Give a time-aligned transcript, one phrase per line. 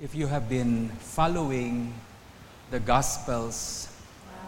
[0.00, 1.92] If you have been following
[2.70, 3.90] the Gospels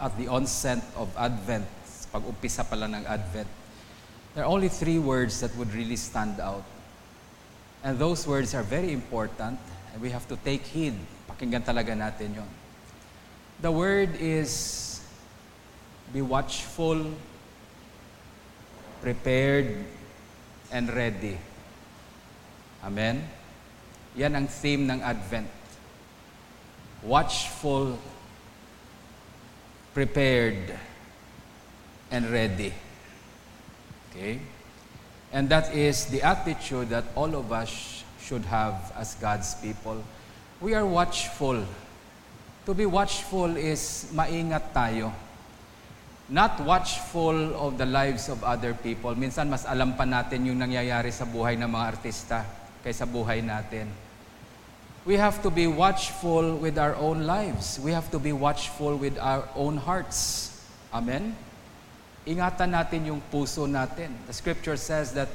[0.00, 1.66] at the onset of Advent,
[2.14, 3.48] pag-umpisa pala ng Advent,
[4.34, 6.62] there are only three words that would really stand out.
[7.82, 9.58] And those words are very important
[9.92, 10.94] and we have to take heed.
[11.26, 12.50] Pakinggan talaga natin yon.
[13.58, 15.02] The word is
[16.14, 17.10] be watchful,
[19.02, 19.82] prepared,
[20.70, 21.42] and ready.
[22.86, 23.39] Amen?
[24.18, 25.46] Yan ang theme ng Advent.
[27.06, 27.94] Watchful,
[29.94, 30.74] prepared,
[32.10, 32.74] and ready.
[34.10, 34.42] Okay?
[35.30, 40.02] And that is the attitude that all of us should have as God's people.
[40.58, 41.62] We are watchful.
[42.66, 45.14] To be watchful is maingat tayo.
[46.30, 49.14] Not watchful of the lives of other people.
[49.14, 53.88] Minsan mas alam pa natin yung nangyayari sa buhay ng mga artista kaysa buhay natin.
[55.04, 57.80] We have to be watchful with our own lives.
[57.80, 60.52] We have to be watchful with our own hearts.
[60.92, 61.36] Amen?
[62.28, 64.12] Ingatan natin yung puso natin.
[64.28, 65.28] The scripture says that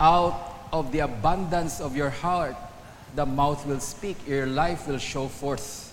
[0.00, 0.34] out
[0.72, 2.56] of the abundance of your heart,
[3.14, 5.92] the mouth will speak, your life will show forth.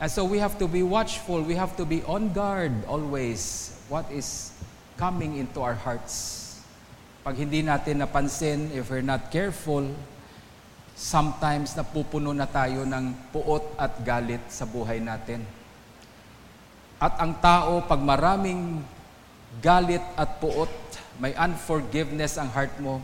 [0.00, 4.10] And so we have to be watchful, we have to be on guard always what
[4.10, 4.52] is
[4.96, 6.43] coming into our hearts.
[7.24, 9.88] Pag hindi natin napansin, if we're not careful,
[10.92, 15.40] sometimes napupuno na tayo ng puot at galit sa buhay natin.
[17.00, 18.84] At ang tao, pag maraming
[19.64, 20.70] galit at puot,
[21.16, 23.00] may unforgiveness ang heart mo,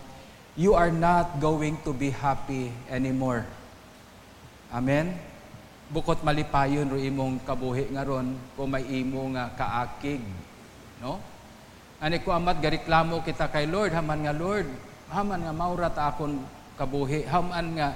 [0.52, 3.48] you are not going to be happy anymore.
[4.68, 5.30] Amen?
[5.90, 10.22] bukot malipayon ro imong kabuhi nga ron kung may imo nga kaakig
[11.02, 11.18] no
[12.00, 13.92] ani ko amat gareklamo kita kay Lord.
[13.92, 14.66] Haman nga Lord.
[15.12, 16.40] Haman nga maura ta akon
[16.80, 17.28] kabuhi.
[17.28, 17.92] Haman nga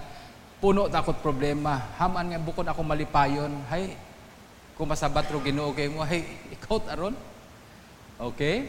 [0.60, 1.80] puno ta akot problema.
[1.96, 3.50] Haman nga bukod ako malipayon.
[3.72, 3.96] Hay
[4.76, 7.16] kung masabat ro Ginoo kay mo hay ikaw aron
[8.20, 8.68] okay?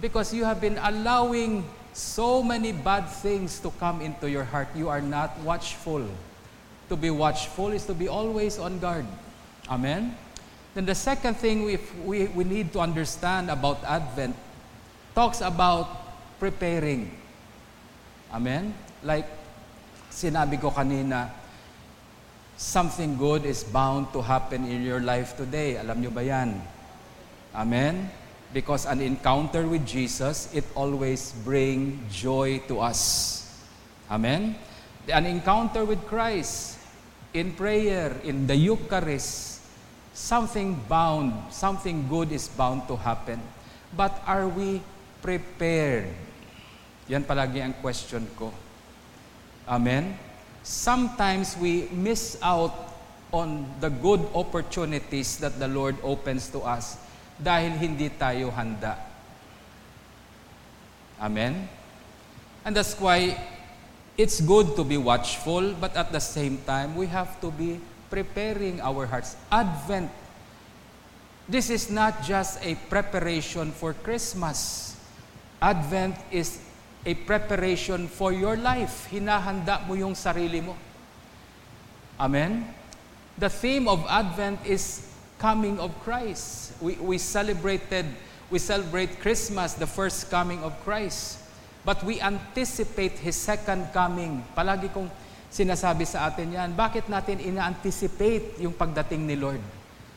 [0.00, 4.68] Because you have been allowing so many bad things to come into your heart.
[4.74, 6.02] You are not watchful.
[6.88, 9.06] To be watchful is to be always on guard.
[9.68, 10.16] Amen?
[10.74, 14.34] Then the second thing we, we, we need to understand about Advent
[15.14, 17.12] talks about preparing.
[18.32, 18.72] Amen?
[19.04, 19.28] Like
[20.08, 21.28] sinabi ko kanina,
[22.56, 25.76] something good is bound to happen in your life today.
[25.76, 26.56] Alam nyo ba yan?
[27.52, 28.08] Amen?
[28.56, 33.44] Because an encounter with Jesus, it always bring joy to us.
[34.08, 34.56] Amen?
[35.12, 36.78] An encounter with Christ,
[37.34, 39.51] in prayer, in the Eucharist,
[40.12, 43.40] something bound, something good is bound to happen.
[43.96, 44.80] But are we
[45.20, 46.08] prepared?
[47.08, 48.52] Yan palagi ang question ko.
[49.68, 50.16] Amen?
[50.62, 52.72] Sometimes we miss out
[53.32, 57.00] on the good opportunities that the Lord opens to us
[57.40, 59.00] dahil hindi tayo handa.
[61.18, 61.66] Amen?
[62.62, 63.34] And that's why
[64.16, 67.80] it's good to be watchful, but at the same time, we have to be
[68.12, 69.40] preparing our hearts.
[69.48, 70.12] Advent.
[71.48, 74.92] This is not just a preparation for Christmas.
[75.64, 76.60] Advent is
[77.08, 79.08] a preparation for your life.
[79.08, 80.76] Hinahanda mo yung sarili mo.
[82.20, 82.68] Amen?
[83.40, 85.08] The theme of Advent is
[85.40, 86.76] coming of Christ.
[86.84, 88.04] We, we celebrated,
[88.52, 91.40] we celebrate Christmas, the first coming of Christ.
[91.82, 94.44] But we anticipate His second coming.
[94.54, 95.10] Palagi kong
[95.52, 96.72] sinasabi sa atin yan.
[96.72, 99.60] Bakit natin ina-anticipate yung pagdating ni Lord?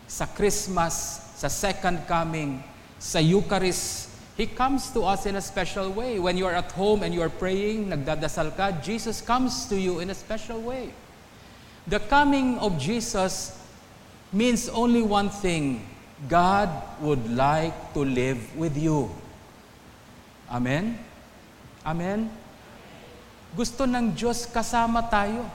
[0.08, 2.64] Sa Christmas, sa second coming,
[2.96, 6.20] sa Eucharist, He comes to us in a special way.
[6.20, 10.04] When you are at home and you are praying, nagdadasal ka, Jesus comes to you
[10.04, 10.92] in a special way.
[11.88, 13.56] The coming of Jesus
[14.36, 15.88] means only one thing.
[16.28, 16.68] God
[17.00, 19.12] would like to live with you.
[20.52, 21.00] Amen?
[21.86, 22.32] Amen?
[23.56, 25.48] Gusto ng Diyos kasama tayo.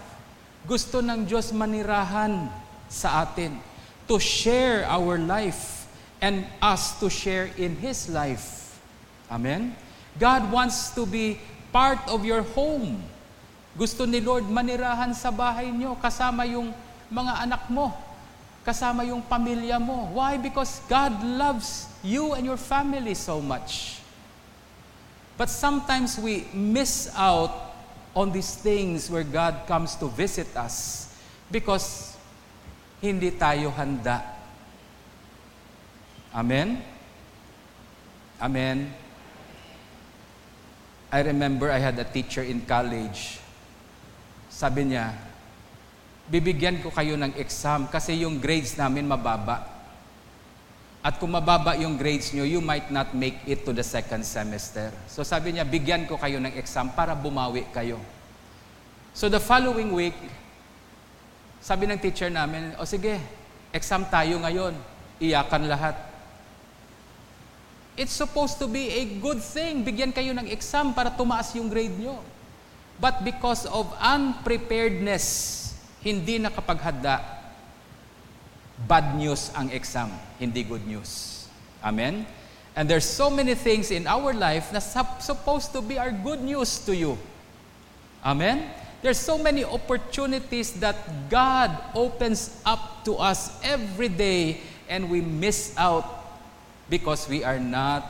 [0.64, 2.48] Gusto ng Diyos manirahan
[2.88, 3.60] sa atin
[4.08, 5.84] to share our life
[6.24, 8.76] and us to share in His life.
[9.28, 9.76] Amen?
[10.18, 11.38] God wants to be
[11.70, 13.04] part of your home.
[13.76, 16.74] Gusto ni Lord manirahan sa bahay niyo kasama yung
[17.06, 17.94] mga anak mo,
[18.66, 20.10] kasama yung pamilya mo.
[20.10, 20.36] Why?
[20.40, 24.02] Because God loves you and your family so much.
[25.38, 27.69] But sometimes we miss out
[28.14, 31.08] on these things where God comes to visit us
[31.50, 32.18] because
[33.02, 34.22] hindi tayo handa.
[36.34, 36.82] Amen?
[38.40, 38.92] Amen?
[41.10, 43.42] I remember I had a teacher in college.
[44.46, 45.10] Sabi niya,
[46.30, 49.79] bibigyan ko kayo ng exam kasi yung grades namin mababa.
[51.00, 54.92] At kung mababa yung grades nyo, you might not make it to the second semester.
[55.08, 57.96] So sabi niya, bigyan ko kayo ng exam para bumawi kayo.
[59.16, 60.16] So the following week,
[61.64, 63.16] sabi ng teacher namin, o sige,
[63.72, 64.76] exam tayo ngayon.
[65.20, 65.96] Iyakan lahat.
[67.96, 69.80] It's supposed to be a good thing.
[69.84, 72.20] Bigyan kayo ng exam para tumaas yung grade nyo.
[73.00, 75.56] But because of unpreparedness,
[76.04, 77.39] hindi nakapaghanda,
[78.86, 81.46] bad news ang exam, hindi good news.
[81.84, 82.26] Amen?
[82.76, 86.78] And there's so many things in our life na supposed to be our good news
[86.86, 87.18] to you.
[88.24, 88.70] Amen?
[89.02, 90.96] There's so many opportunities that
[91.30, 96.04] God opens up to us every day and we miss out
[96.88, 98.04] because we are not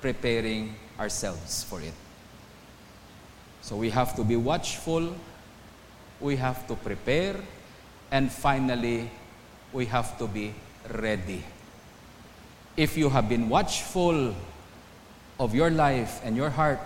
[0.00, 1.92] preparing ourselves for it.
[3.60, 5.12] So we have to be watchful
[6.20, 7.36] we have to prepare,
[8.10, 9.10] and finally,
[9.72, 10.54] we have to be
[10.88, 11.42] ready.
[12.76, 14.34] If you have been watchful
[15.38, 16.80] of your life and your heart,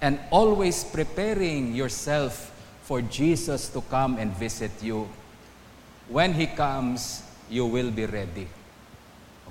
[0.00, 5.08] and always preparing yourself for Jesus to come and visit you,
[6.08, 8.46] when He comes, you will be ready.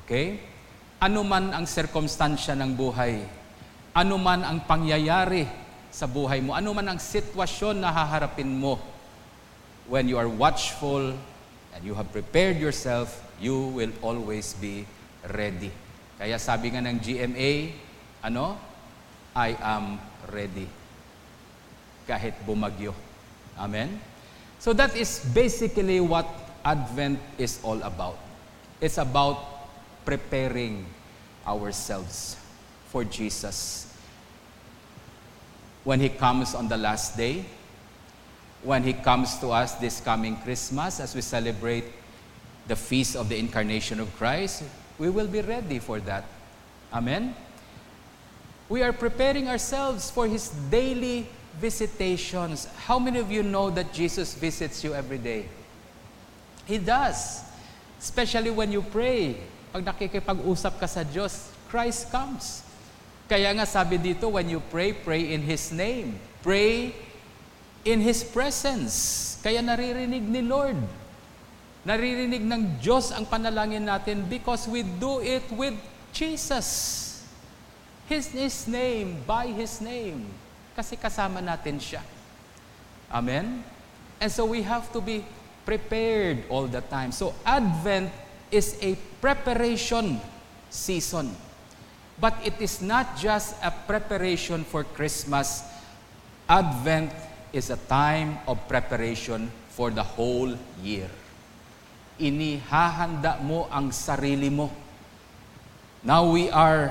[0.04, 0.40] Okay?
[1.01, 3.22] Ano man ang sirkumstansya ng buhay,
[3.94, 5.45] ano man ang pangyayari
[5.94, 6.54] sa buhay mo.
[6.54, 8.78] Ano man ang sitwasyon na haharapin mo,
[9.86, 11.13] when you are watchful
[11.77, 14.81] and you have prepared yourself, you will always be
[15.29, 15.69] ready.
[16.18, 17.69] Kaya sabi nga ng GMA,
[18.25, 18.57] ano?
[19.38, 20.01] I am
[20.33, 20.65] ready.
[22.09, 22.97] Kahit bumagyo.
[23.62, 24.01] Amen?
[24.57, 26.25] So that is basically what
[26.65, 28.18] Advent is all about.
[28.81, 29.38] It's about
[30.01, 30.81] preparing
[31.45, 32.41] ourselves
[32.89, 33.85] for Jesus
[35.85, 37.45] when He comes on the last day,
[38.68, 41.88] when He comes to us this coming Christmas as we celebrate
[42.68, 44.68] the feast of the incarnation of Christ,
[45.00, 46.28] we will be ready for that.
[46.92, 47.34] Amen?
[48.68, 51.31] We are preparing ourselves for His daily
[51.64, 52.68] visitations.
[52.84, 55.48] How many of you know that Jesus visits you every day?
[56.68, 57.48] He does.
[57.98, 59.40] Especially when you pray.
[59.72, 62.68] Pag nakikipag-usap ka sa Diyos, Christ comes.
[63.31, 66.19] Kaya nga sabi dito, when you pray, pray in His name.
[66.44, 67.06] Pray
[67.88, 69.39] in His presence.
[69.39, 70.75] Kaya naririnig ni Lord.
[71.88, 75.72] Naririnig ng Diyos ang panalangin natin because we do it with
[76.12, 76.68] Jesus.
[78.12, 80.28] His, His name, by His name.
[80.75, 82.04] Kasi kasama natin siya.
[83.07, 83.63] Amen?
[84.19, 85.24] And so we have to be
[85.63, 87.16] prepared all the time.
[87.16, 88.12] So Advent
[88.51, 90.19] is a preparation
[90.68, 91.31] season.
[92.19, 95.63] But it is not just a preparation for Christmas.
[96.50, 97.13] Advent
[97.55, 100.51] is a time of preparation for the whole
[100.81, 101.07] year.
[102.17, 104.73] Inihahanda mo ang sarili mo.
[106.01, 106.89] Now we are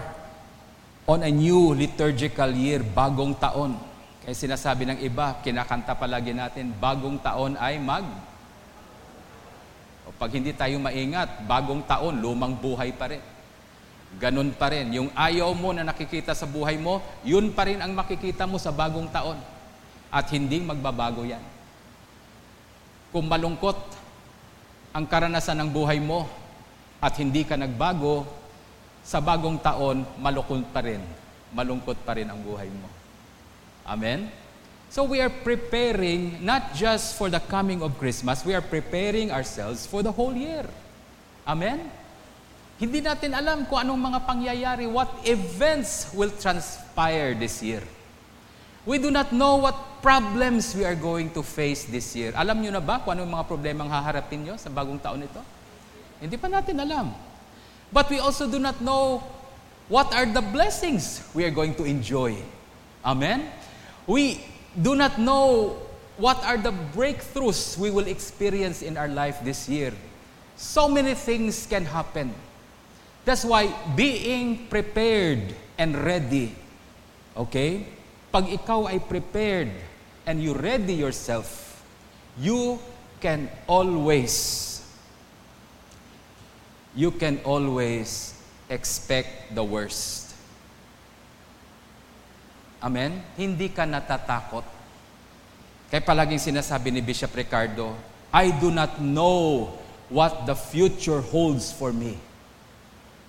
[1.06, 3.78] on a new liturgical year, bagong taon.
[4.22, 8.06] Kaya sinasabi ng iba, kinakanta palagi natin, bagong taon ay mag...
[10.06, 13.22] O pag hindi tayo maingat, bagong taon, lumang buhay pa rin.
[14.22, 14.94] Ganun pa rin.
[14.94, 18.70] Yung ayaw mo na nakikita sa buhay mo, yun pa rin ang makikita mo sa
[18.70, 19.55] bagong taon.
[20.10, 21.42] At hindi magbabago yan.
[23.10, 23.78] Kung malungkot
[24.96, 26.24] ang karanasan ng buhay mo
[27.02, 28.24] at hindi ka nagbago,
[29.06, 30.98] sa bagong taon, malungkot pa rin.
[31.54, 32.90] Malungkot pa rin ang buhay mo.
[33.86, 34.26] Amen?
[34.90, 39.86] So we are preparing not just for the coming of Christmas, we are preparing ourselves
[39.86, 40.66] for the whole year.
[41.46, 41.86] Amen?
[42.82, 47.80] Hindi natin alam kung anong mga pangyayari, what events will transpire this year.
[48.86, 52.30] We do not know what problems we are going to face this year.
[52.38, 55.42] Alam nyo na ba kung anong mga problemang haharapin nyo sa bagong taon ito?
[56.22, 57.10] Hindi pa natin alam.
[57.90, 59.26] But we also do not know
[59.90, 62.38] what are the blessings we are going to enjoy.
[63.02, 63.50] Amen?
[64.06, 64.38] We
[64.78, 65.82] do not know
[66.16, 69.90] what are the breakthroughs we will experience in our life this year.
[70.54, 72.32] So many things can happen.
[73.26, 76.54] That's why being prepared and ready,
[77.36, 77.84] okay?
[78.30, 79.70] Pag ikaw ay prepared
[80.26, 81.80] and you ready yourself,
[82.36, 82.78] you
[83.22, 84.82] can always,
[86.92, 88.34] you can always
[88.68, 90.34] expect the worst.
[92.82, 93.22] Amen?
[93.38, 94.66] Hindi ka natatakot.
[95.86, 97.94] Kaya palaging sinasabi ni Bishop Ricardo,
[98.34, 99.70] I do not know
[100.10, 102.18] what the future holds for me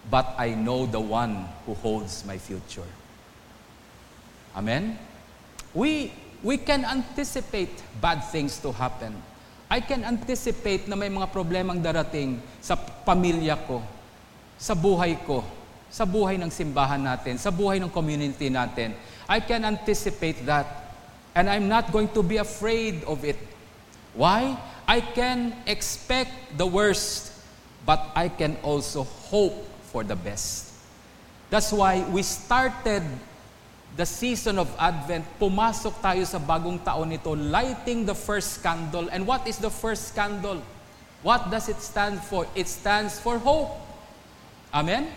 [0.10, 2.88] but I know the one who holds my future.
[4.56, 4.96] Amen?
[5.74, 6.12] We
[6.44, 9.16] we can anticipate bad things to happen.
[9.68, 13.84] I can anticipate na may mga problemang darating sa pamilya ko,
[14.56, 15.44] sa buhay ko,
[15.92, 18.96] sa buhay ng simbahan natin, sa buhay ng community natin.
[19.28, 20.88] I can anticipate that.
[21.36, 23.38] And I'm not going to be afraid of it.
[24.16, 24.56] Why?
[24.88, 27.36] I can expect the worst,
[27.86, 30.72] but I can also hope for the best.
[31.52, 33.04] That's why we started
[33.98, 39.10] the season of Advent, pumasok tayo sa bagong taon nito, lighting the first candle.
[39.10, 40.62] And what is the first candle?
[41.26, 42.46] What does it stand for?
[42.54, 43.74] It stands for hope.
[44.70, 45.10] Amen?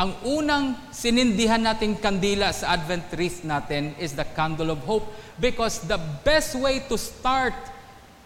[0.00, 5.04] Ang unang sinindihan nating kandila sa Advent wreath natin is the candle of hope
[5.36, 7.56] because the best way to start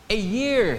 [0.06, 0.78] a year,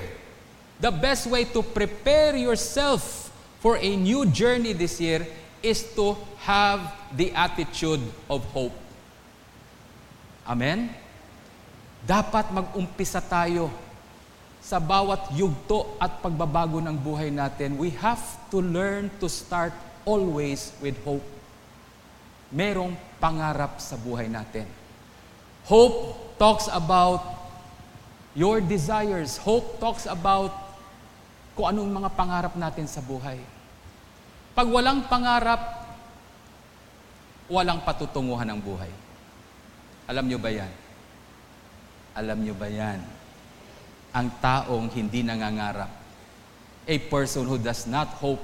[0.80, 3.27] the best way to prepare yourself
[3.60, 5.27] for a new journey this year
[5.60, 6.15] is to
[6.48, 6.80] have
[7.15, 8.80] the attitude of hope.
[10.51, 10.91] Amen?
[12.03, 13.72] Dapat mag-umpisa tayo
[14.60, 17.79] sa bawat yugto at pagbabago ng buhay natin.
[17.79, 18.20] We have
[18.51, 19.72] to learn to start
[20.03, 21.24] always with hope.
[22.51, 24.67] Merong pangarap sa buhay natin.
[25.72, 27.24] Hope talks about
[28.36, 29.39] your desires.
[29.39, 30.51] Hope talks about
[31.55, 33.39] kung anong mga pangarap natin sa buhay.
[34.51, 35.88] Pag walang pangarap,
[37.48, 38.91] walang patutunguhan ng buhay.
[40.10, 40.72] Alam nyo ba yan?
[42.17, 43.00] Alam nyo ba yan?
[44.12, 45.91] Ang taong hindi nangangarap,
[46.88, 48.43] a person who does not hope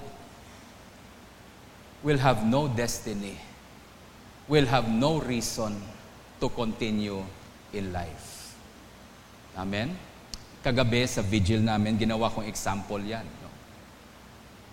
[2.06, 3.36] will have no destiny,
[4.48, 5.76] will have no reason
[6.40, 7.20] to continue
[7.74, 8.56] in life.
[9.58, 9.92] Amen?
[10.64, 13.26] Kagabi sa vigil namin, ginawa kong example yan.
[13.44, 13.50] No?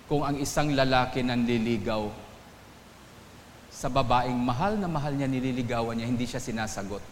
[0.05, 2.24] Kung ang isang lalaki nanliligaw
[3.85, 7.05] sa babaeng mahal na mahal niya, nililigawan niya, hindi siya sinasagot.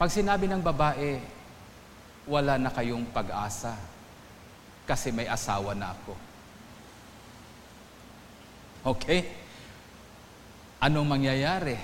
[0.00, 1.20] Pag sinabi ng babae,
[2.24, 3.76] wala na kayong pag-asa
[4.88, 6.16] kasi may asawa na ako
[8.80, 9.28] Okay?
[10.80, 11.76] Anong mangyayari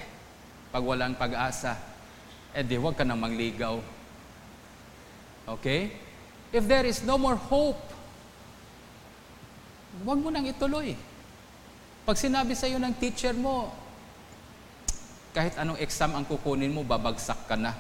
[0.73, 1.77] pag walang pag-asa?
[2.57, 3.77] Eh di, huwag ka nang mangligaw.
[5.45, 5.93] Okay?
[6.49, 7.85] If there is no more hope,
[10.01, 10.97] huwag mo nang ituloy.
[12.07, 13.75] Pag sinabi sa iyo ng teacher mo,
[15.35, 17.75] kahit anong exam ang kukunin mo, babagsak ka na.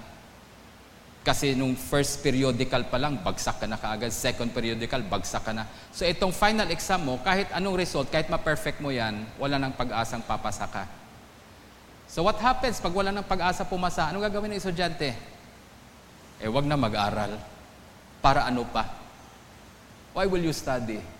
[1.23, 4.11] Kasi nung first periodical pa lang, bagsak ka na kaagad.
[4.11, 5.67] Second periodical, bagsak ka na.
[5.95, 10.23] So itong final exam mo, kahit anong result, kahit ma-perfect mo yan, wala nang pag-asang
[10.27, 10.87] papasa ka.
[12.07, 14.11] So what happens pag wala nang pag-asa pumasa?
[14.11, 15.15] Anong gagawin ng estudyante?
[16.43, 17.39] Eh, wag na mag-aral.
[18.23, 18.87] Para ano pa?
[20.15, 21.16] Why will you study?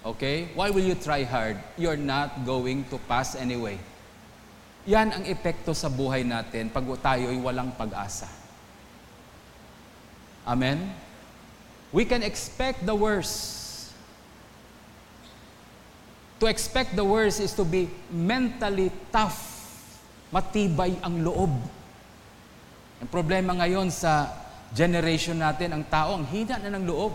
[0.00, 0.48] Okay?
[0.56, 1.60] Why will you try hard?
[1.76, 3.76] You're not going to pass anyway.
[4.88, 8.28] Yan ang epekto sa buhay natin pag tayo'y walang pag-asa.
[10.48, 10.88] Amen?
[11.92, 13.60] We can expect the worst.
[16.40, 19.36] To expect the worst is to be mentally tough.
[20.32, 21.52] Matibay ang loob.
[23.04, 24.32] Ang problema ngayon sa
[24.72, 27.12] generation natin, ang tao, ang hina na ng loob.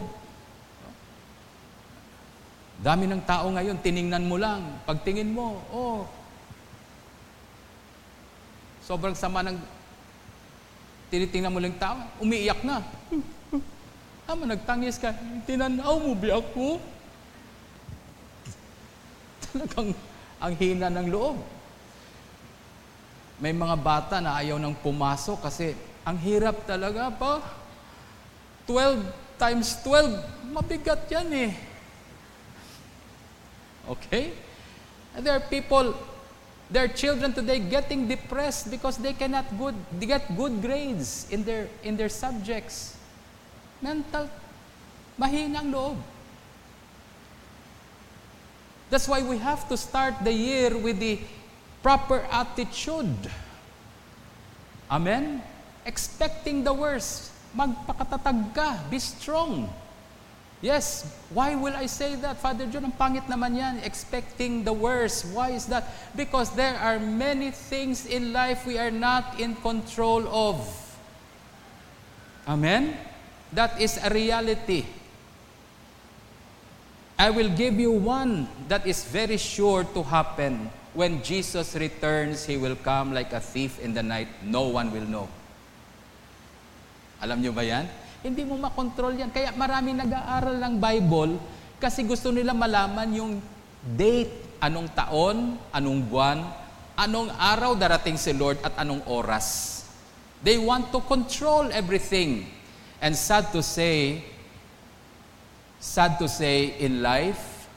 [2.86, 4.62] Dami ng tao ngayon, tiningnan mo lang.
[4.86, 6.06] Pagtingin mo, oh,
[8.86, 9.58] sobrang sama ng
[11.06, 12.82] Tinitingnan mo lang tao, umiiyak na.
[14.30, 15.14] Ama, nagtangis ka.
[15.46, 16.82] Tinanaw mo ba ako?
[19.46, 19.90] Talagang
[20.42, 21.38] ang hina ng loob.
[23.38, 27.40] May mga bata na ayaw nang pumasok kasi ang hirap talaga pa.
[28.66, 29.06] 12
[29.38, 31.52] times 12, mabigat yan eh.
[33.90, 34.32] Okay?
[35.16, 35.96] And there are people
[36.70, 41.44] There are children today getting depressed because they cannot good, they get good grades in
[41.44, 42.98] their, in their subjects.
[43.82, 44.30] Mental,
[45.20, 45.98] mahinang loob.
[48.90, 51.20] That's why we have to start the year with the
[51.84, 53.30] proper attitude.
[54.90, 55.42] Amen?
[55.86, 57.30] Expecting the worst.
[57.56, 58.80] Magpakatatag ka.
[58.90, 59.70] Be strong.
[60.62, 62.38] Yes, why will I say that?
[62.40, 65.28] Father John, ang pangit naman yan, expecting the worst.
[65.36, 65.86] Why is that?
[66.16, 70.64] Because there are many things in life we are not in control of.
[72.48, 72.96] Amen?
[73.52, 74.86] That is a reality.
[77.20, 80.72] I will give you one that is very sure to happen.
[80.94, 84.28] When Jesus returns, He will come like a thief in the night.
[84.44, 85.28] No one will know.
[87.22, 87.88] Alam niyo ba yan?
[88.26, 89.30] Hindi mo makontrol yan.
[89.30, 91.38] Kaya marami nag-aaral ng Bible
[91.78, 93.34] kasi gusto nila malaman yung
[93.94, 96.42] date, anong taon, anong buwan,
[96.98, 99.86] anong araw darating si Lord at anong oras.
[100.42, 102.50] They want to control everything.
[102.98, 104.26] And sad to say,
[105.78, 107.70] sad to say, in life,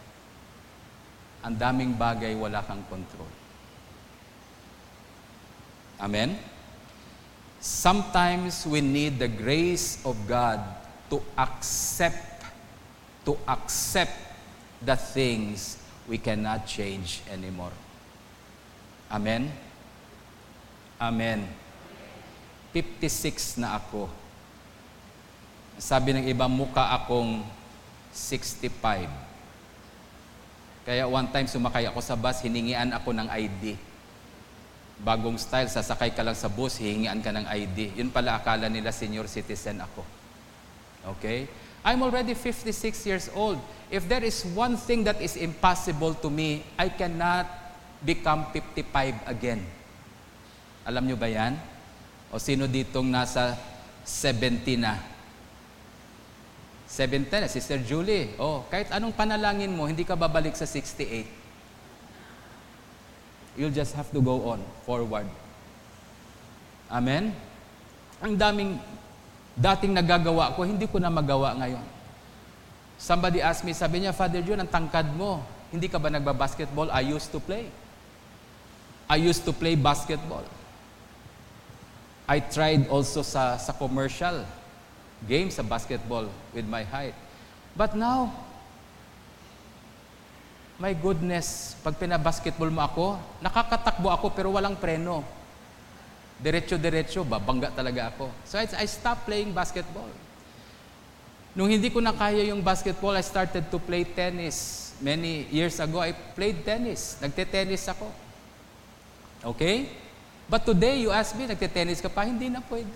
[1.44, 3.28] ang daming bagay wala kang control.
[6.00, 6.40] Amen?
[7.58, 10.62] Sometimes we need the grace of God
[11.10, 12.46] to accept,
[13.26, 14.14] to accept
[14.78, 17.74] the things we cannot change anymore.
[19.10, 19.50] Amen?
[21.02, 21.50] Amen.
[22.70, 24.06] 56 na ako.
[25.78, 27.42] Sabi ng iba, mukha akong
[28.14, 29.10] 65.
[30.86, 33.87] Kaya one time sumakay ako sa bus, hiningian ako ng ID.
[34.98, 37.98] Bagong style, sasakay ka lang sa bus, hihingian ka ng ID.
[37.98, 40.02] Yun pala akala nila senior citizen ako.
[41.16, 41.46] Okay?
[41.86, 43.62] I'm already 56 years old.
[43.88, 47.46] If there is one thing that is impossible to me, I cannot
[48.02, 49.62] become 55 again.
[50.82, 51.54] Alam nyo ba yan?
[52.34, 53.56] O sino ditong nasa
[54.02, 54.98] 70 na?
[56.88, 58.32] 70 na, Sister Julie.
[58.40, 61.47] Oh, kahit anong panalangin mo, hindi ka babalik sa 68.
[63.58, 65.26] You'll just have to go on, forward.
[66.86, 67.34] Amen?
[68.22, 68.78] Ang daming
[69.58, 71.82] dating nagagawa ko, hindi ko na magawa ngayon.
[72.94, 75.42] Somebody asked me, sabi niya, Father John, ang tangkad mo.
[75.74, 76.88] Hindi ka ba nagba-basketball?
[76.94, 77.66] I used to play.
[79.10, 80.46] I used to play basketball.
[82.30, 84.46] I tried also sa, sa commercial
[85.26, 87.14] game sa basketball with my height.
[87.74, 88.30] But now,
[90.78, 95.26] my goodness, pag pinabasketball mo ako, nakakatakbo ako pero walang preno.
[96.38, 98.30] Diretso-diretso, babangga talaga ako.
[98.46, 100.06] So I, I stopped playing basketball.
[101.58, 104.94] Nung hindi ko na kaya yung basketball, I started to play tennis.
[105.02, 107.18] Many years ago, I played tennis.
[107.18, 108.06] Nagte-tennis ako.
[109.42, 109.90] Okay?
[110.46, 112.22] But today, you ask me, nagte-tennis ka pa?
[112.22, 112.94] Hindi na pwede.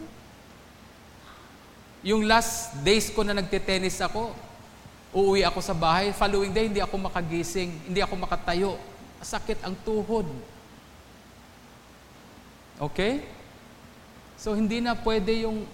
[2.07, 4.31] Yung last days ko na nagte-tennis ako,
[5.13, 8.81] uuwi ako sa bahay, following day, hindi ako makagising, hindi ako makatayo.
[9.21, 10.25] Sakit ang tuhod.
[12.81, 13.23] Okay?
[14.41, 15.69] So, hindi na pwede yung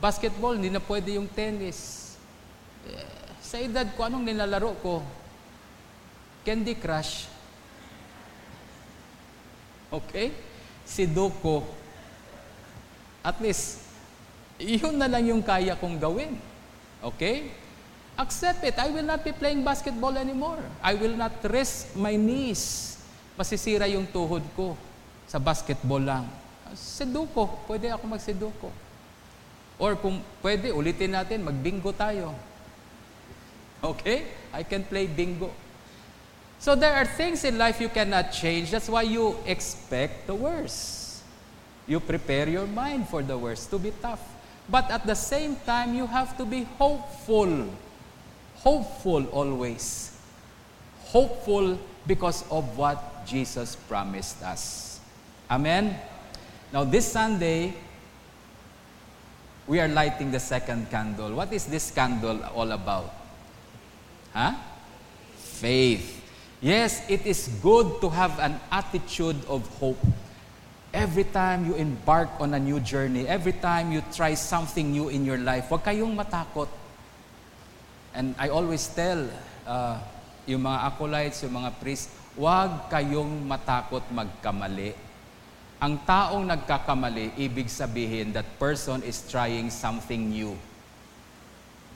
[0.00, 2.14] basketball, hindi na pwede yung tennis.
[2.86, 5.04] Eh, sa edad ko, anong nilalaro ko?
[6.46, 7.28] Candy Crush.
[9.90, 10.32] Okay?
[10.86, 11.66] Si Duko.
[13.20, 13.84] At least,
[14.56, 16.38] yun na lang yung kaya kong gawin.
[17.04, 17.59] Okay?
[18.20, 18.76] Accept it.
[18.76, 20.60] I will not be playing basketball anymore.
[20.84, 23.00] I will not risk my knees.
[23.32, 24.76] Masisira yung tuhod ko
[25.24, 26.28] sa basketball lang.
[26.76, 27.48] Seduko.
[27.64, 28.68] Pwede ako magseduko.
[29.80, 32.36] Or kung pwede, ulitin natin, magbingo tayo.
[33.80, 34.28] Okay?
[34.52, 35.48] I can play bingo.
[36.60, 38.68] So there are things in life you cannot change.
[38.68, 41.24] That's why you expect the worst.
[41.88, 44.20] You prepare your mind for the worst to be tough.
[44.68, 47.72] But at the same time, you have to be hopeful.
[48.60, 50.12] Hopeful always.
[51.08, 55.00] Hopeful because of what Jesus promised us.
[55.50, 55.96] Amen?
[56.72, 57.74] Now, this Sunday,
[59.66, 61.34] we are lighting the second candle.
[61.34, 63.14] What is this candle all about?
[64.32, 64.54] Huh?
[65.36, 66.22] Faith.
[66.60, 69.98] Yes, it is good to have an attitude of hope.
[70.92, 75.24] Every time you embark on a new journey, every time you try something new in
[75.24, 76.66] your life, huwag kayong matakot.
[78.14, 79.26] And I always tell
[79.66, 79.96] uh,
[80.46, 84.94] yung mga acolytes, yung mga priests, huwag kayong matakot magkamali.
[85.80, 90.52] Ang taong nagkakamali, ibig sabihin that person is trying something new.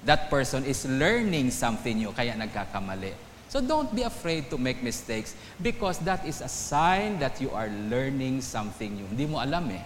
[0.05, 3.13] That person is learning something new, kaya nagkakamali.
[3.55, 7.71] So don't be afraid to make mistakes because that is a sign that you are
[7.87, 9.07] learning something new.
[9.07, 9.85] Hindi mo alam eh.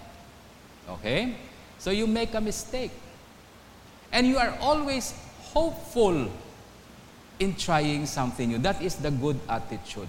[0.89, 1.37] Okay?
[1.77, 2.91] So you make a mistake.
[4.09, 5.13] And you are always
[5.53, 6.29] hopeful
[7.39, 8.59] in trying something new.
[8.59, 10.09] That is the good attitude.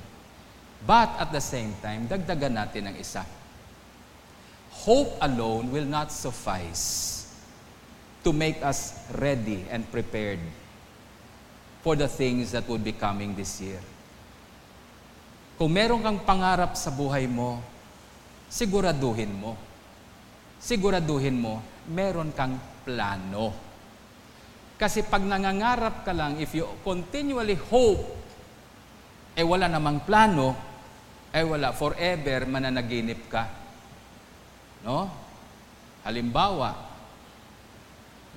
[0.85, 3.27] But at the same time, dagdagan natin ang isa.
[4.87, 7.27] Hope alone will not suffice
[8.23, 10.39] to make us ready and prepared
[11.83, 13.79] for the things that would be coming this year.
[15.59, 17.59] Kung meron kang pangarap sa buhay mo,
[18.47, 19.59] siguraduhin mo.
[20.59, 21.59] Siguraduhin mo,
[21.91, 22.55] meron kang
[22.87, 23.68] plano.
[24.79, 27.99] Kasi pag nangangarap ka lang, if you continually hope,
[29.35, 30.55] eh wala namang plano,
[31.35, 33.43] eh wala, forever mananaginip ka.
[34.87, 35.11] No?
[36.07, 36.79] Halimbawa,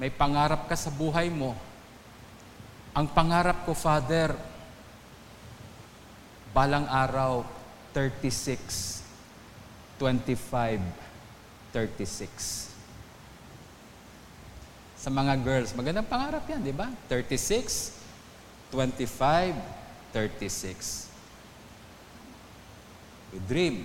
[0.03, 1.55] may pangarap ka sa buhay mo,
[2.91, 4.35] ang pangarap ko, Father,
[6.51, 7.47] balang araw,
[7.95, 9.01] 36,
[9.97, 10.83] 25,
[11.71, 12.72] 36.
[15.03, 16.87] Sa mga girls, magandang pangarap yan, di ba?
[17.11, 17.99] 36,
[18.71, 19.59] 25,
[20.15, 21.11] 36.
[23.35, 23.83] We dream.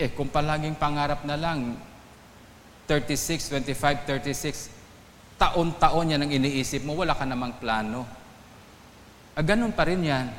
[0.00, 1.76] Eh, kung palaging pangarap na lang,
[2.88, 4.72] 36, 25, 36,
[5.36, 8.08] taon-taon yan ang iniisip mo, wala ka namang plano.
[9.36, 10.32] Ah, ganun pa rin yan.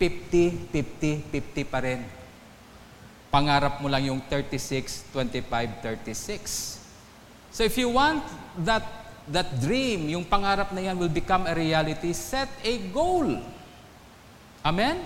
[0.00, 2.00] 50, 50, 50 pa rin.
[3.28, 6.83] Pangarap mo lang yung 36, 25, 36.
[7.54, 8.26] So if you want
[8.66, 8.82] that
[9.30, 13.38] that dream, yung pangarap na yan will become a reality, set a goal.
[14.66, 14.98] Amen?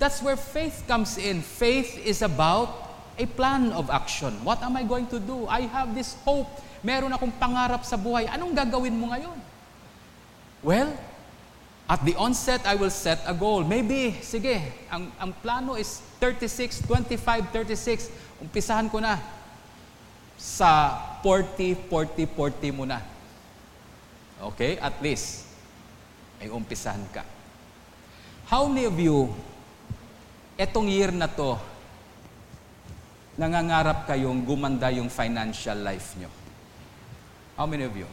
[0.00, 1.44] That's where faith comes in.
[1.44, 2.72] Faith is about
[3.20, 4.32] a plan of action.
[4.40, 5.44] What am I going to do?
[5.52, 6.48] I have this hope.
[6.80, 8.24] Meron akong pangarap sa buhay.
[8.24, 9.36] Anong gagawin mo ngayon?
[10.64, 10.96] Well,
[11.86, 13.68] at the onset, I will set a goal.
[13.68, 14.58] Maybe, sige,
[14.88, 18.10] ang, ang plano is 36, 25, 36.
[18.42, 19.35] Umpisahan ko na
[20.36, 20.92] sa
[21.24, 23.00] 40, 40, 40 muna.
[24.52, 24.76] Okay?
[24.76, 25.48] At least,
[26.40, 27.24] ay umpisahan ka.
[28.46, 29.32] How many of you
[30.56, 31.56] etong year na to,
[33.36, 36.32] nangangarap kayong gumanda yung financial life nyo?
[37.56, 38.08] How many of you?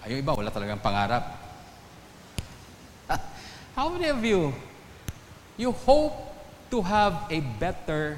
[0.00, 1.36] Ay, iba, wala talagang pangarap.
[3.76, 4.52] How many of you,
[5.60, 6.16] you hope
[6.72, 8.16] to have a better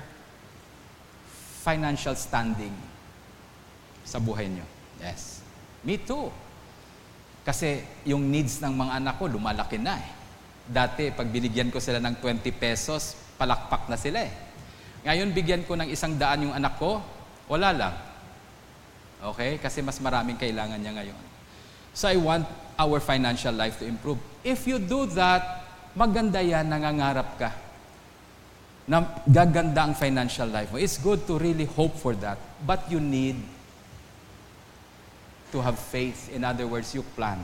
[1.63, 2.75] financial standing
[4.03, 4.67] sa buhay nyo?
[4.99, 5.47] Yes.
[5.87, 6.31] Me too.
[7.47, 10.11] Kasi yung needs ng mga anak ko, lumalaki na eh.
[10.63, 14.33] Dati, pag binigyan ko sila ng 20 pesos, palakpak na sila eh.
[15.03, 17.03] Ngayon, bigyan ko ng isang daan yung anak ko,
[17.51, 17.95] wala lang.
[19.35, 19.59] Okay?
[19.59, 21.23] Kasi mas maraming kailangan niya ngayon.
[21.91, 22.47] So I want
[22.79, 24.19] our financial life to improve.
[24.47, 25.67] If you do that,
[25.99, 27.51] maganda yan, nangangarap ka.
[28.87, 30.79] Na gaganda ang financial life mo.
[30.79, 32.39] It's good to really hope for that.
[32.67, 33.39] But you need
[35.53, 36.33] to have faith.
[36.35, 37.39] In other words, you plan.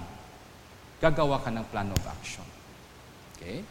[0.98, 2.42] Gagawa ka ng plan of action.
[3.36, 3.62] Okay?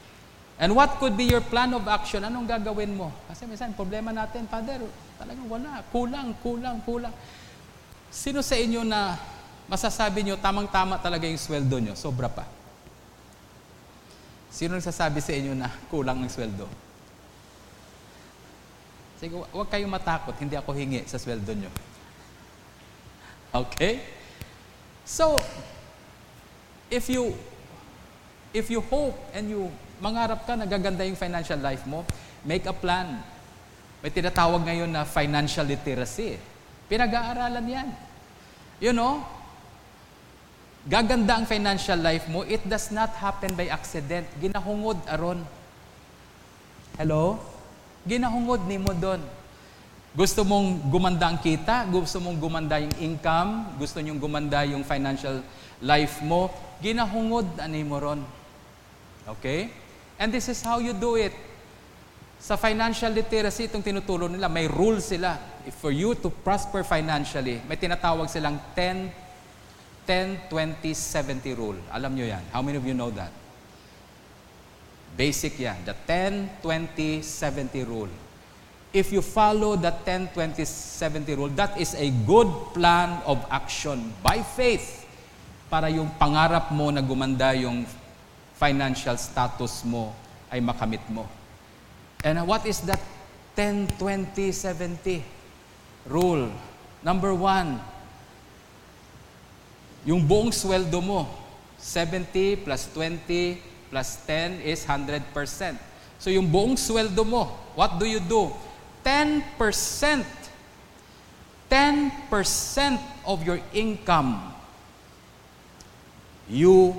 [0.57, 2.23] And what could be your plan of action?
[2.23, 3.13] Anong gagawin mo?
[3.27, 4.81] Kasi minsan, problema natin, Father,
[5.19, 5.83] talagang wala.
[5.91, 7.13] Kulang, kulang, kulang.
[8.09, 9.19] Sino sa inyo na
[9.67, 12.47] masasabi nyo, tamang-tama talaga yung sweldo nyo, sobra pa?
[14.49, 16.86] Sino nagsasabi sa inyo na kulang ng sweldo?
[19.17, 21.71] Sige, huwag kayong matakot, hindi ako hingi sa sweldo nyo.
[23.49, 23.97] Okay?
[25.01, 25.41] So,
[26.93, 27.33] if you
[28.53, 32.05] if you hope and you mangarap ka na gaganda yung financial life mo,
[32.45, 33.17] make a plan.
[34.05, 36.37] May tinatawag ngayon na financial literacy.
[36.85, 37.89] Pinag-aaralan yan.
[38.77, 39.25] You know,
[40.85, 44.29] gaganda ang financial life mo, it does not happen by accident.
[44.37, 45.41] Ginahungod aron.
[47.01, 47.41] Hello?
[48.07, 49.19] Ginahungod ni mo doon.
[50.17, 55.45] Gusto mong gumanda ang kita, gusto mong gumanda yung income, gusto nyong gumanda yung financial
[55.83, 56.49] life mo,
[56.81, 58.25] ginahungod ani mo ron.
[59.29, 59.69] Okay?
[60.17, 61.35] And this is how you do it.
[62.41, 65.37] Sa financial literacy, itong tinuturo nila, may rules sila.
[65.65, 69.09] If for you to prosper financially, may tinatawag silang 10,
[70.05, 71.77] 10, 20, 70 rule.
[71.93, 72.41] Alam nyo yan.
[72.49, 73.29] How many of you know that?
[75.17, 75.81] Basic yan.
[75.81, 78.13] The 10, 20, 70 rule.
[78.93, 84.13] If you follow the 10, 20, 70 rule, that is a good plan of action
[84.21, 85.09] by faith
[85.67, 87.83] para yung pangarap mo na gumanda yung
[88.55, 90.13] financial status mo
[90.53, 91.25] ay makamit mo.
[92.23, 93.01] And what is that
[93.57, 95.21] 10, 20, 70
[96.07, 96.47] rule?
[97.01, 97.81] Number one,
[100.07, 101.27] yung buong sweldo mo,
[101.77, 105.77] 70 plus 20 plus 10 is 100%.
[106.17, 107.45] So yung buong sweldo mo,
[107.77, 108.51] what do you do?
[109.05, 110.25] 10%, 10%
[113.23, 114.53] of your income,
[116.49, 116.95] you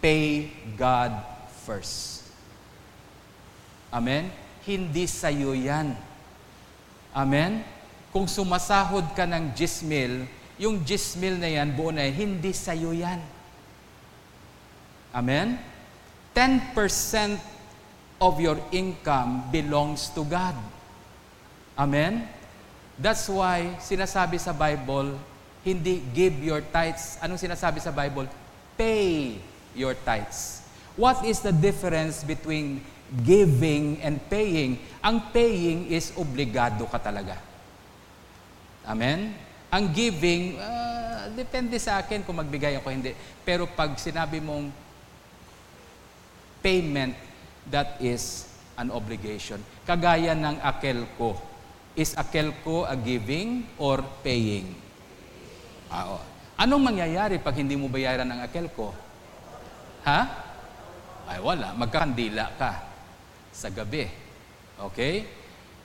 [0.00, 1.12] pay God
[1.64, 2.22] first.
[3.92, 4.32] Amen?
[4.64, 5.92] Hindi sa'yo yan.
[7.12, 7.60] Amen?
[8.08, 10.24] Kung sumasahod ka ng gismil,
[10.56, 13.20] yung gismil na yan, buo na yan, hindi sa'yo yan.
[15.12, 15.60] Amen?
[16.34, 17.38] 10%
[18.20, 20.54] of your income belongs to God.
[21.76, 22.28] Amen?
[22.96, 25.16] That's why sinasabi sa Bible,
[25.64, 27.18] hindi give your tithes.
[27.18, 28.28] Anong sinasabi sa Bible?
[28.76, 29.38] Pay
[29.74, 30.62] your tithes.
[30.94, 32.84] What is the difference between
[33.24, 34.76] giving and paying?
[35.00, 37.40] Ang paying is obligado ka talaga.
[38.84, 39.32] Amen?
[39.72, 43.16] Ang giving, uh, depende sa akin kung magbigay ako hindi.
[43.40, 44.68] Pero pag sinabi mong
[46.62, 47.18] payment,
[47.68, 48.48] that is
[48.78, 49.60] an obligation.
[49.84, 51.36] Kagaya ng akelko.
[51.92, 54.72] Is akelko a giving or paying?
[55.92, 56.22] Ah, oh.
[56.56, 58.94] Anong mangyayari pag hindi mo bayaran ng akelko?
[60.08, 60.20] Ha?
[61.28, 62.70] Ay wala, magkakandila ka
[63.52, 64.08] sa gabi.
[64.88, 65.26] Okay?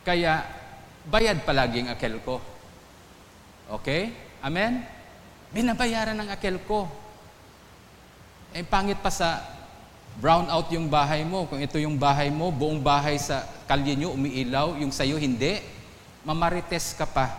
[0.05, 0.45] Kaya,
[1.03, 2.39] bayad palaging akelko.
[3.81, 4.15] Okay?
[4.39, 4.85] Amen?
[5.51, 6.87] Binabayaran ng akelko.
[8.55, 9.56] Eh, pangit pa sa
[10.17, 11.45] brown out yung bahay mo.
[11.45, 15.61] Kung ito yung bahay mo, buong bahay sa kalye nyo umiilaw, yung sayo hindi,
[16.25, 17.37] mamarites ka pa.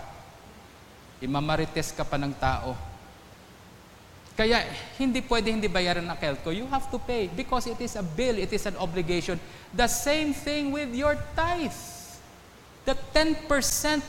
[1.18, 2.78] Imamarites ka pa ng tao.
[4.38, 4.62] Kaya
[4.94, 6.54] hindi pwede hindi bayaran ng kelko.
[6.54, 9.34] You have to pay because it is a bill, it is an obligation.
[9.74, 11.74] The same thing with your tithe.
[12.86, 13.50] The 10%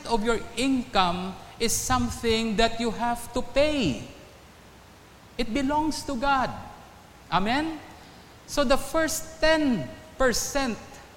[0.05, 4.05] of your income is something that you have to pay.
[5.35, 6.53] It belongs to God.
[7.33, 7.88] Amen?
[8.49, 9.85] So the first 10%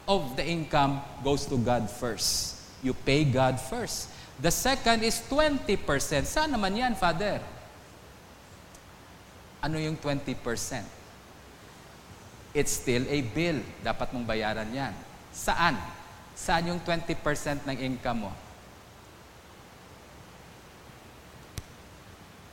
[0.04, 2.60] of the income goes to God first.
[2.84, 4.12] You pay God first.
[4.36, 5.80] The second is 20%.
[6.28, 7.40] Saan naman yan, Father?
[9.64, 10.36] Ano yung 20%?
[12.52, 13.64] It's still a bill.
[13.80, 14.92] Dapat mong bayaran yan.
[15.32, 15.80] Saan?
[16.36, 17.16] Saan yung 20%
[17.64, 18.32] ng income mo?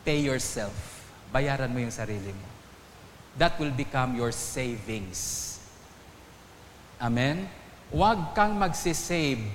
[0.07, 1.03] Pay yourself.
[1.35, 2.58] Bayaran mo yung sarili mo
[3.39, 5.55] that will become your savings.
[6.99, 7.47] Amen?
[7.89, 9.47] Huwag kang magsisave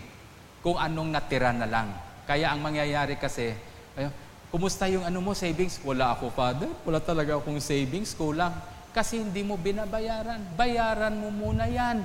[0.65, 1.93] kung anong natira na lang.
[2.25, 3.53] Kaya ang mangyayari kasi,
[3.93, 4.09] ay,
[4.49, 5.77] kumusta yung ano mo, savings?
[5.85, 6.73] Wala ako, Father.
[6.89, 8.17] Wala talaga akong savings.
[8.17, 8.57] Kulang.
[8.97, 10.57] Kasi hindi mo binabayaran.
[10.57, 12.01] Bayaran mo muna yan.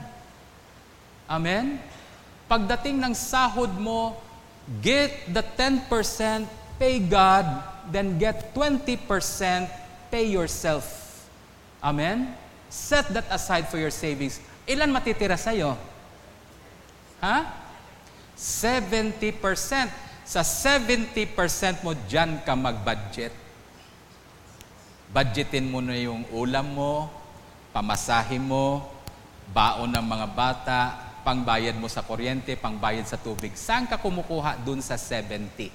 [1.31, 1.79] Amen?
[2.51, 4.19] Pagdating ng sahod mo,
[4.83, 5.87] get the 10%,
[6.75, 7.47] pay God,
[7.87, 8.99] then get 20%,
[10.11, 11.08] pay yourself.
[11.79, 12.35] Amen?
[12.67, 14.43] Set that aside for your savings.
[14.69, 15.73] Ilan matitira sa'yo?
[17.23, 17.37] Ha?
[18.37, 19.27] 70%.
[20.29, 23.33] Sa 70% mo, dyan ka mag-budget.
[25.09, 27.09] Budgetin mo na yung ulam mo,
[27.73, 28.85] pamasahe mo,
[29.49, 30.79] baon ng mga bata,
[31.25, 33.57] pangbayad mo sa kuryente, pangbayad sa tubig.
[33.57, 35.73] Saan ka kumukuha dun sa 70?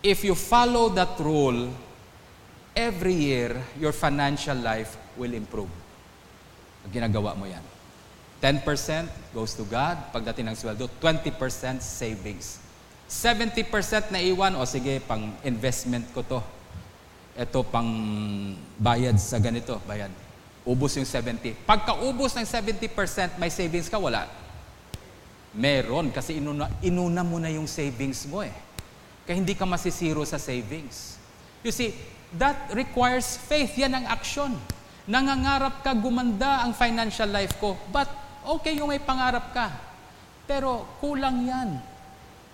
[0.00, 1.68] If you follow that rule,
[2.74, 5.70] every year, your financial life will improve.
[6.90, 7.62] Ginagawa mo yan.
[8.42, 12.60] 10% goes to God, pagdating ng sweldo, 20% savings.
[13.08, 16.40] 70% na iwan, o sige, pang investment ko to.
[17.40, 17.88] Ito pang
[18.76, 20.12] bayad sa ganito, bayad.
[20.66, 21.56] Ubus yung 70.
[21.64, 24.28] Pagkaubos ng 70%, may savings ka, wala.
[25.54, 28.52] Meron, kasi inuna, inuna mo na yung savings mo eh.
[29.24, 31.16] Kaya hindi ka masisiro sa savings.
[31.64, 31.96] You see,
[32.36, 33.72] that requires faith.
[33.80, 34.52] Yan ang aksyon.
[35.08, 37.80] Nangangarap ka, gumanda ang financial life ko.
[37.88, 38.06] But
[38.44, 39.72] okay yung may pangarap ka.
[40.44, 41.80] Pero kulang yan.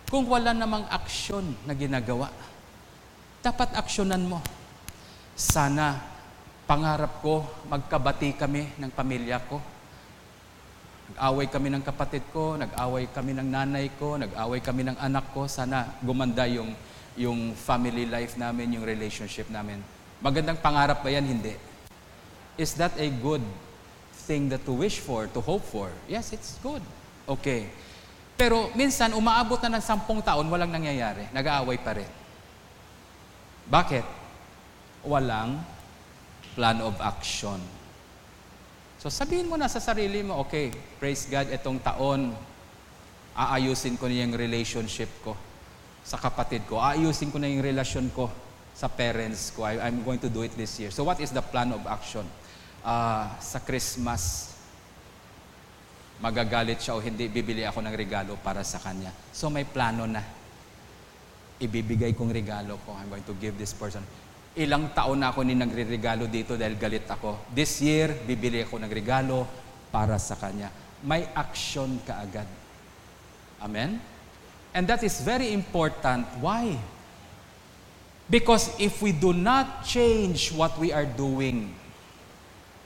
[0.06, 2.30] Kung wala namang aksyon na ginagawa.
[3.42, 4.38] Dapat aksyonan mo.
[5.34, 5.98] Sana
[6.70, 9.58] pangarap ko, magkabati kami ng pamilya ko.
[11.10, 15.50] Nag-away kami ng kapatid ko, nag-away kami ng nanay ko, nag-away kami ng anak ko.
[15.50, 16.70] Sana gumanda yung
[17.18, 19.82] yung family life namin, yung relationship namin.
[20.22, 21.26] Magandang pangarap ba yan?
[21.26, 21.54] Hindi.
[22.60, 23.42] Is that a good
[24.28, 25.90] thing that to wish for, to hope for?
[26.06, 26.84] Yes, it's good.
[27.26, 27.66] Okay.
[28.36, 31.28] Pero minsan, umaabot na ng sampung taon, walang nangyayari.
[31.32, 32.08] Nag-aaway pa rin.
[33.66, 34.04] Bakit?
[35.04, 35.60] Walang
[36.52, 37.58] plan of action.
[39.00, 40.68] So sabihin mo na sa sarili mo, okay,
[41.00, 42.36] praise God, itong taon,
[43.32, 45.32] aayusin ko niya yung relationship ko
[46.04, 46.80] sa kapatid ko.
[46.80, 48.30] Aayusin ko na yung relasyon ko
[48.74, 49.68] sa parents ko.
[49.68, 50.88] I, I'm going to do it this year.
[50.88, 52.24] So what is the plan of action?
[52.80, 54.56] Uh, sa Christmas,
[56.20, 59.12] magagalit siya o hindi, bibili ako ng regalo para sa kanya.
[59.32, 60.24] So may plano na.
[61.60, 62.96] Ibibigay kong regalo ko.
[62.96, 64.00] I'm going to give this person.
[64.56, 67.52] Ilang taon na ako ni nagre-regalo dito dahil galit ako.
[67.52, 69.44] This year, bibili ako ng regalo
[69.92, 70.72] para sa kanya.
[71.04, 72.48] May action ka agad.
[73.60, 74.00] Amen?
[74.70, 76.26] And that is very important.
[76.38, 76.78] Why?
[78.30, 81.74] Because if we do not change what we are doing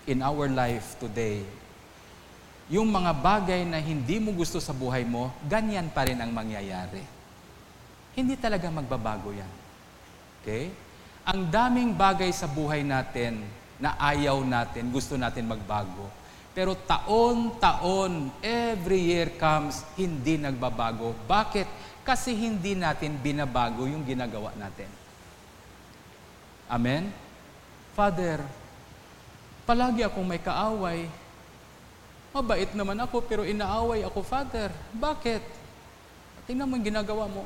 [0.09, 1.45] in our life today,
[2.73, 7.05] yung mga bagay na hindi mo gusto sa buhay mo, ganyan pa rin ang mangyayari.
[8.17, 9.53] Hindi talaga magbabago yan.
[10.41, 10.73] Okay?
[11.29, 13.45] Ang daming bagay sa buhay natin
[13.77, 16.24] na ayaw natin, gusto natin magbago
[16.55, 21.11] pero taon-taon, every year comes, hindi nagbabago.
[21.27, 21.67] Bakit?
[22.07, 24.87] Kasi hindi natin binabago yung ginagawa natin.
[26.71, 27.11] Amen?
[27.99, 28.39] Father,
[29.67, 31.11] palagi akong may kaaway.
[32.31, 34.71] Mabait naman ako pero inaaway ako, Father.
[34.95, 35.43] Bakit?
[36.47, 37.43] Tingnan mo yung ginagawa mo.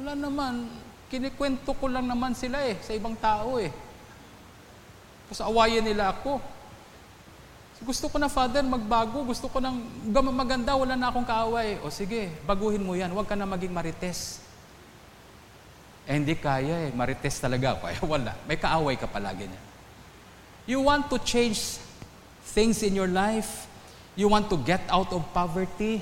[0.00, 0.64] Wala naman.
[1.12, 3.68] Kinikwento ko lang naman sila eh, sa ibang tao eh.
[5.28, 6.55] Tapos awayan nila ako.
[7.84, 9.20] Gusto ko na, Father, magbago.
[9.28, 9.84] Gusto ko nang
[10.32, 11.76] maganda, wala na akong kaaway.
[11.84, 13.12] O sige, baguhin mo yan.
[13.12, 14.40] Huwag ka na maging marites.
[16.08, 16.90] Eh, hindi kaya eh.
[16.96, 17.84] Marites talaga ako.
[17.92, 18.32] Eh, wala.
[18.48, 19.62] May kaaway ka palagi niya.
[20.64, 21.76] You want to change
[22.56, 23.68] things in your life.
[24.16, 26.00] You want to get out of poverty.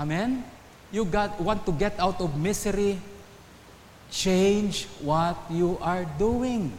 [0.00, 0.40] Amen?
[0.88, 2.96] You got, want to get out of misery.
[4.08, 6.72] Change what you are doing.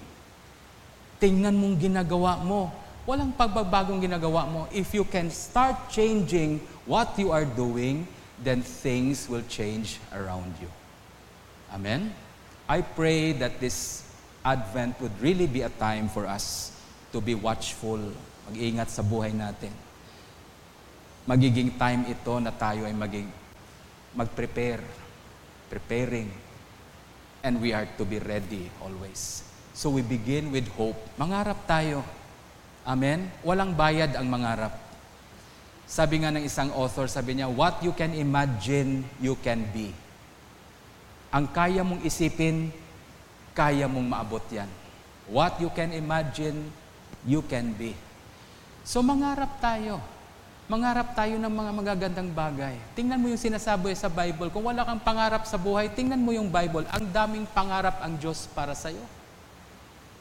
[1.22, 4.68] Tingnan mong ginagawa mo Walang pagbabagong ginagawa mo.
[4.68, 8.04] If you can start changing what you are doing,
[8.44, 10.68] then things will change around you.
[11.72, 12.12] Amen?
[12.68, 14.04] I pray that this
[14.44, 16.76] Advent would really be a time for us
[17.16, 18.00] to be watchful,
[18.52, 19.72] mag-ingat sa buhay natin.
[21.24, 23.32] Magiging time ito na tayo ay maging
[24.20, 24.84] mag-prepare,
[25.72, 26.28] preparing,
[27.40, 29.48] and we are to be ready always.
[29.72, 31.00] So we begin with hope.
[31.16, 32.04] Mangarap tayo
[32.88, 33.28] Amen?
[33.44, 34.72] Walang bayad ang mangarap.
[35.84, 39.92] Sabi nga ng isang author, sabi niya, what you can imagine, you can be.
[41.36, 42.72] Ang kaya mong isipin,
[43.52, 44.72] kaya mong maabot yan.
[45.28, 46.72] What you can imagine,
[47.28, 47.92] you can be.
[48.88, 50.00] So mangarap tayo.
[50.72, 52.76] Mangarap tayo ng mga magagandang bagay.
[52.96, 54.52] Tingnan mo yung sinasabi sa Bible.
[54.52, 56.88] Kung wala kang pangarap sa buhay, tingnan mo yung Bible.
[56.92, 59.04] Ang daming pangarap ang Diyos para sa'yo.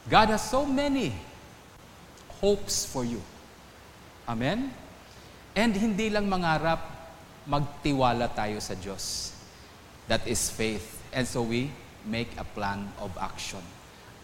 [0.06, 1.14] God has so many
[2.40, 3.20] hopes for you.
[4.26, 4.72] Amen?
[5.56, 6.82] And hindi lang mangarap,
[7.48, 9.32] magtiwala tayo sa Diyos.
[10.10, 11.00] That is faith.
[11.14, 11.72] And so we
[12.04, 13.62] make a plan of action.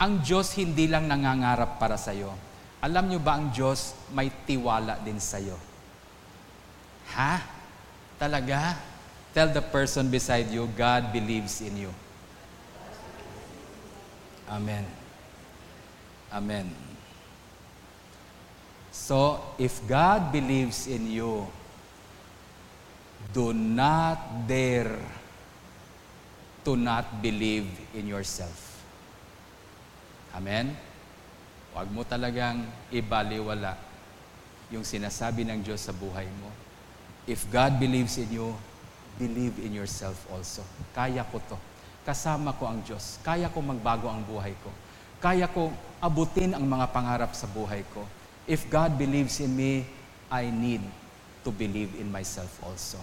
[0.02, 2.34] Ang Diyos hindi lang nangangarap para sa iyo.
[2.82, 5.54] Alam niyo ba ang Diyos may tiwala din sa iyo?
[7.14, 7.38] Ha?
[8.18, 8.74] Talaga?
[9.32, 11.92] Tell the person beside you, God believes in you.
[14.50, 14.84] Amen.
[16.28, 16.91] Amen.
[18.92, 21.48] So, if God believes in you,
[23.32, 25.00] do not dare
[26.68, 28.84] to not believe in yourself.
[30.36, 30.76] Amen?
[31.72, 33.80] Huwag mo talagang ibaliwala
[34.68, 36.52] yung sinasabi ng Diyos sa buhay mo.
[37.24, 38.52] If God believes in you,
[39.16, 40.60] believe in yourself also.
[40.92, 41.56] Kaya ko to.
[42.04, 43.16] Kasama ko ang Diyos.
[43.24, 44.68] Kaya ko magbago ang buhay ko.
[45.16, 48.04] Kaya ko abutin ang mga pangarap sa buhay ko.
[48.46, 49.86] If God believes in me,
[50.30, 50.80] I need
[51.44, 52.98] to believe in myself also.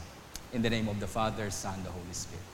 [0.51, 2.48] In the name of the Father, Son, the Holy Spirit.